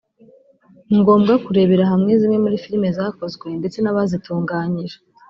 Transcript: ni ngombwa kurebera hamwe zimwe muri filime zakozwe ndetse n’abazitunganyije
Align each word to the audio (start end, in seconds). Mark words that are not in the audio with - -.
ni 0.87 0.95
ngombwa 1.01 1.33
kurebera 1.45 1.83
hamwe 1.91 2.11
zimwe 2.19 2.37
muri 2.43 2.61
filime 2.63 2.87
zakozwe 2.97 3.45
ndetse 3.59 3.77
n’abazitunganyije 3.81 4.97